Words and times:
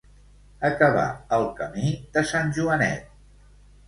Acabar 0.69 1.03
al 1.37 1.45
camí 1.59 1.91
de 2.15 2.23
Sant 2.31 2.49
Joanet. 2.59 3.13